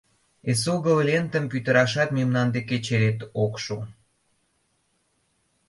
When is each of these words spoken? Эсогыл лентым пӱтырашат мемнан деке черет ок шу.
Эсогыл 0.51 0.97
лентым 1.09 1.45
пӱтырашат 1.51 2.09
мемнан 2.17 2.47
деке 2.55 2.77
черет 2.85 3.19
ок 3.43 3.53
шу. 3.63 3.77